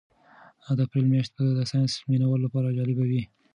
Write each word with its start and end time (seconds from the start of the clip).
د 0.77 0.79
اپریل 0.85 1.05
میاشت 1.11 1.31
به 1.35 1.43
د 1.57 1.59
ساینس 1.71 1.93
مینه 2.09 2.25
والو 2.27 2.43
لپاره 2.45 2.75
جالبه 2.77 3.03
وي. 3.09 3.23